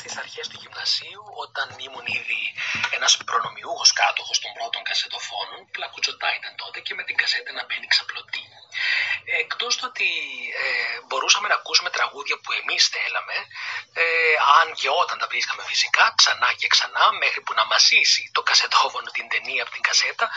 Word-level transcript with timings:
στις 0.00 0.16
αρχές 0.22 0.46
του 0.48 0.58
γυμνασίου 0.62 1.22
όταν 1.44 1.66
ήμουν 1.86 2.06
ήδη 2.20 2.42
ένας 2.96 3.12
προνομιούχος 3.28 3.90
κάτοχος 4.00 4.38
των 4.42 4.50
πρώτων 4.56 4.82
κασετοφώνων, 4.88 5.60
πλακουτσοτά 5.74 6.28
ήταν 6.38 6.52
τότε 6.62 6.78
και 6.86 6.94
με 6.98 7.02
την 7.08 7.16
κασέτα 7.20 7.50
να 7.58 7.62
μπαίνει 7.66 7.86
ξαπλωτή. 7.94 8.44
Εκτός 9.36 9.76
του 9.76 9.84
ότι 9.90 10.08
ε, 10.62 11.00
μπορούσαμε 11.06 11.48
να 11.48 11.54
ακούσουμε 11.54 11.90
τραγούδια 11.90 12.36
που 12.42 12.52
εμείς 12.52 12.82
θέλαμε, 12.94 13.36
ε, 13.92 14.04
αν 14.58 14.74
και 14.74 14.88
όταν 15.02 15.18
τα 15.18 15.26
βρίσκαμε 15.26 15.62
φυσικά, 15.70 16.14
ξανά 16.16 16.52
και 16.52 16.66
ξανά, 16.66 17.12
μέχρι 17.12 17.40
που 17.40 17.54
να 17.54 17.64
μασίσει 17.66 18.30
το 18.34 18.42
κασετόφωνο 18.42 19.10
την 19.10 19.28
ταινία 19.28 19.62
από 19.62 19.72
την 19.72 19.82
κασέτα, 19.82 20.30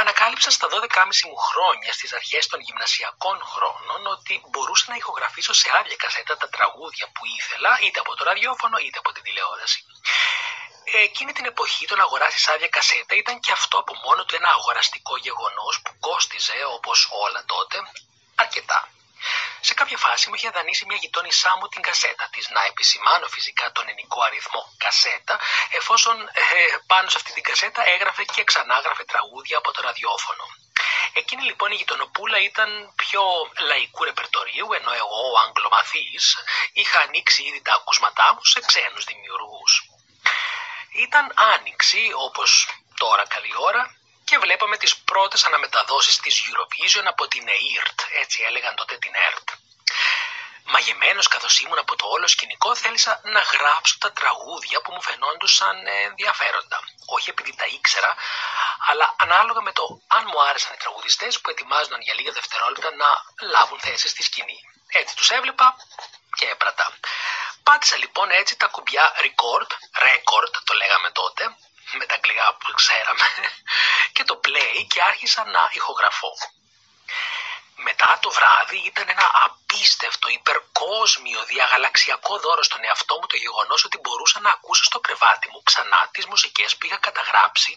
ανακάλυψα 0.00 0.50
στα 0.50 0.68
12,5 0.68 1.28
μου 1.28 1.36
χρόνια 1.36 1.92
στις 1.92 2.12
αρχές 2.12 2.46
των 2.46 2.60
γυμνασιακών 2.60 3.38
χρόνων 3.52 4.06
ότι 4.06 4.42
μπορούσα 4.50 4.84
να 4.88 4.96
ηχογραφήσω 4.96 5.52
σε 5.52 5.68
άδεια 5.78 5.96
κασέτα 5.96 6.36
τα 6.36 6.48
τραγούδια 6.48 7.06
που 7.14 7.22
ήθελα 7.38 7.78
είτε 7.84 8.00
από 8.00 8.14
το 8.16 8.24
ραδιόφωνο 8.24 8.76
είτε 8.78 8.98
από 8.98 9.12
την 9.12 9.22
τηλεόραση. 9.22 9.84
Εκείνη 10.92 11.32
την 11.32 11.44
εποχή 11.44 11.86
το 11.86 11.96
να 11.96 12.02
αγοράσεις 12.02 12.48
άδεια 12.48 12.68
κασέτα 12.68 13.14
ήταν 13.14 13.40
και 13.40 13.52
αυτό 13.52 13.78
από 13.78 13.94
μόνο 14.04 14.24
του 14.24 14.34
ένα 14.34 14.48
αγοραστικό 14.48 15.16
γεγονός 15.16 15.80
που 15.84 15.92
κόστιζε 16.00 16.58
όπως 16.76 17.08
όλα 17.24 17.44
τότε 17.44 17.76
αρκετά. 17.78 17.78
Σε 17.78 17.78
κάποια 17.80 18.09
φάση 20.20 20.32
μου 20.32 20.40
είχε 20.40 20.56
δανείσει 20.58 20.84
μια 20.88 20.98
γειτόνισά 21.02 21.52
μου 21.58 21.66
την 21.72 21.82
κασέτα 21.88 22.24
της. 22.32 22.44
Να 22.56 22.62
επισημάνω 22.70 23.26
φυσικά 23.36 23.72
τον 23.76 23.84
ενικό 23.92 24.18
αριθμό 24.28 24.62
κασέτα, 24.84 25.34
εφόσον 25.78 26.16
ε, 26.20 26.76
πάνω 26.86 27.06
σε 27.08 27.16
αυτή 27.20 27.32
την 27.36 27.42
κασέτα 27.42 27.80
έγραφε 27.94 28.24
και 28.34 28.42
ξανάγραφε 28.50 29.04
τραγούδια 29.12 29.56
από 29.58 29.70
το 29.74 29.80
ραδιόφωνο. 29.86 30.44
Εκείνη 31.20 31.42
λοιπόν 31.50 31.68
η 31.72 31.74
γειτονοπούλα 31.80 32.38
ήταν 32.50 32.70
πιο 33.02 33.22
λαϊκού 33.70 34.04
ρεπερτορίου, 34.04 34.68
ενώ 34.78 34.92
εγώ 35.02 35.20
ο 35.32 35.36
Αγγλομαθής 35.44 36.24
είχα 36.72 36.98
ανοίξει 37.06 37.40
ήδη 37.48 37.60
τα 37.62 37.72
ακούσματά 37.78 38.26
μου 38.34 38.44
σε 38.52 38.60
ξένους 38.68 39.04
δημιουργούς. 39.10 39.72
Ήταν 41.06 41.24
άνοιξη, 41.54 42.02
όπως 42.26 42.48
τώρα 43.02 43.24
καλή 43.34 43.54
ώρα, 43.68 43.82
και 44.28 44.38
βλέπαμε 44.38 44.76
τις 44.76 44.96
πρώτες 45.10 45.44
αναμεταδόσεις 45.44 46.16
της 46.24 46.34
Eurovision 46.46 47.04
από 47.12 47.28
την 47.28 47.44
EIRT, 47.58 47.98
έτσι 48.22 48.38
έλεγαν 48.48 48.74
τότε 48.74 48.96
την 48.96 49.12
ERT. 49.26 49.59
Μαγεμένος 50.72 51.28
καθώς 51.28 51.60
ήμουν 51.60 51.78
από 51.78 51.96
το 51.96 52.06
όλο 52.06 52.26
σκηνικό 52.26 52.74
θέλησα 52.74 53.20
να 53.24 53.40
γράψω 53.40 53.98
τα 53.98 54.12
τραγούδια 54.12 54.80
που 54.80 54.92
μου 54.92 55.02
φαινόντουσαν 55.02 55.76
ενδιαφέροντα. 55.86 56.78
Όχι 57.06 57.30
επειδή 57.30 57.54
τα 57.56 57.66
ήξερα, 57.66 58.14
αλλά 58.90 59.14
ανάλογα 59.18 59.60
με 59.60 59.72
το 59.72 59.84
αν 60.06 60.24
μου 60.30 60.42
άρεσαν 60.42 60.72
οι 60.74 60.76
τραγουδιστές 60.76 61.40
που 61.40 61.50
ετοιμάζονταν 61.50 62.00
για 62.00 62.14
λίγα 62.14 62.32
δευτερόλεπτα 62.32 62.90
να 63.02 63.08
λάβουν 63.48 63.80
θέση 63.80 64.08
στη 64.08 64.22
σκηνή. 64.22 64.58
Έτσι 64.88 65.16
τους 65.16 65.30
έβλεπα 65.30 65.76
και 66.36 66.46
έπρατα. 66.46 66.92
Πάτησα 67.62 67.96
λοιπόν 67.96 68.30
έτσι 68.30 68.56
τα 68.56 68.66
κουμπιά 68.66 69.04
record, 69.26 69.70
record 70.06 70.52
το 70.64 70.74
λέγαμε 70.74 71.10
τότε, 71.10 71.42
με 71.98 72.04
τα 72.06 72.14
αγγλικά 72.14 72.54
που 72.54 72.72
ξέραμε, 72.80 73.26
και 74.14 74.24
το 74.24 74.40
play 74.44 74.86
και 74.88 75.02
άρχισα 75.02 75.44
να 75.44 75.70
ηχογραφώ. 75.72 76.32
Μετά 77.76 78.18
το 78.20 78.30
βράδυ 78.30 78.78
ήταν 78.90 79.08
ένα 79.08 79.30
απίστευτο, 79.70 80.28
υπερκόσμιο, 80.28 81.40
διαγαλαξιακό 81.44 82.38
δώρο 82.38 82.62
στον 82.62 82.84
εαυτό 82.84 83.14
μου 83.20 83.26
το 83.26 83.36
γεγονός 83.36 83.84
ότι 83.84 83.98
μπορούσα 84.02 84.40
να 84.40 84.50
ακούσω 84.50 84.84
στο 84.84 85.00
κρεβάτι 85.00 85.48
μου 85.52 85.62
ξανά 85.62 86.08
τις 86.12 86.26
μουσικές 86.26 86.76
που 86.76 86.86
είχα 86.86 86.96
καταγράψει 86.96 87.72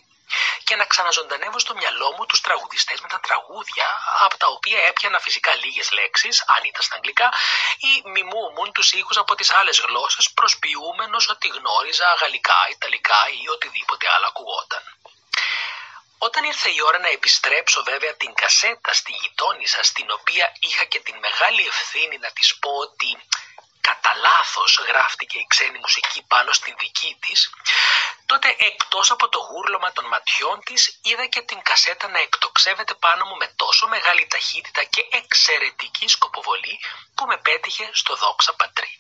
και 0.64 0.76
να 0.76 0.86
ξαναζωντανεύω 0.86 1.60
στο 1.60 1.74
μυαλό 1.76 2.12
μου 2.16 2.26
τους 2.26 2.42
τραγουδιστές 2.42 3.02
με 3.02 3.08
τα 3.08 3.20
τραγούδια 3.20 3.88
από 4.26 4.38
τα 4.38 4.48
οποία 4.48 4.80
έπιανα 4.90 5.20
φυσικά 5.20 5.56
λίγες 5.56 5.92
λέξεις, 5.92 6.44
αν 6.56 6.62
ήταν 6.64 6.82
στα 6.82 6.96
αγγλικά, 6.96 7.28
ή 7.90 8.10
μιμούμουν 8.14 8.72
τους 8.72 8.92
ήχους 8.92 9.18
από 9.18 9.36
τις 9.36 9.54
άλλες 9.54 9.80
γλώσσες 9.86 10.32
προσποιούμενος 10.38 11.30
ότι 11.30 11.48
γνώριζα 11.48 12.14
γαλλικά, 12.22 12.60
ιταλικά 12.76 13.20
ή 13.42 13.50
οτιδήποτε 13.56 14.06
άλλο 14.14 14.26
ακουγόταν. 14.28 14.84
Όταν 16.28 16.44
ήρθε 16.44 16.70
η 16.70 16.82
ώρα 16.88 17.00
να 17.00 17.10
επιστρέψω 17.18 17.84
βέβαια 17.84 18.14
την 18.16 18.34
κασέτα 18.34 18.94
στη 18.94 19.12
γειτόνισσα 19.22 19.84
στην 19.84 20.08
οποία 20.18 20.46
είχα 20.60 20.84
και 20.84 21.00
την 21.00 21.16
μεγάλη 21.26 21.64
ευθύνη 21.74 22.18
να 22.18 22.30
της 22.32 22.50
πω 22.62 22.72
ότι 22.86 23.10
κατά 23.82 24.14
λάθος 24.26 24.72
γράφτηκε 24.88 25.38
η 25.40 25.46
ξένη 25.48 25.78
μουσική 25.78 26.22
πάνω 26.28 26.52
στην 26.54 26.74
δική 26.80 27.18
της, 27.22 27.50
τότε 28.26 28.56
εκτός 28.60 29.12
από 29.12 29.30
το 29.30 29.40
γούρλωμα 29.40 29.92
των 29.92 30.06
ματιών 30.06 30.64
της 30.64 31.00
είδα 31.02 31.26
και 31.26 31.42
την 31.42 31.62
κασέτα 31.62 32.08
να 32.08 32.20
εκτοξεύεται 32.20 32.94
πάνω 32.94 33.26
μου 33.26 33.36
με 33.36 33.48
τόσο 33.56 33.88
μεγάλη 33.88 34.28
ταχύτητα 34.28 34.84
και 34.84 35.08
εξαιρετική 35.12 36.08
σκοποβολή 36.08 36.80
που 37.16 37.26
με 37.26 37.38
πέτυχε 37.38 37.90
στο 37.94 38.16
δόξα 38.16 38.54
πατρί. 38.54 39.00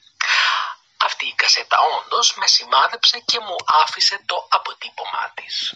Αυτή 0.98 1.26
η 1.28 1.34
κασέτα 1.34 1.78
όντως 1.80 2.34
με 2.36 2.48
σημάδεψε 2.48 3.18
και 3.26 3.40
μου 3.40 3.56
άφησε 3.84 4.24
το 4.26 4.48
αποτύπωμά 4.50 5.32
της. 5.36 5.74